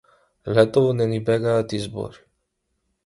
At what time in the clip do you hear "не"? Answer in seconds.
1.01-1.07